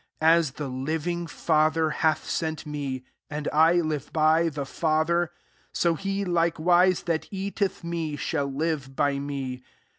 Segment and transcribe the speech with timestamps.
[0.19, 5.29] 57 As the living Father hath sent me, and I live by the Father;
[5.73, 9.61] so he like wise that eateth me, shall live by me.